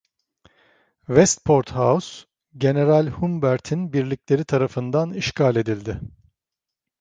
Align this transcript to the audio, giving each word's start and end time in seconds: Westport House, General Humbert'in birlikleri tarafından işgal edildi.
Westport 1.05 1.75
House, 1.75 2.25
General 2.57 3.07
Humbert'in 3.21 3.93
birlikleri 3.93 4.45
tarafından 4.45 5.13
işgal 5.13 5.55
edildi. 5.55 5.99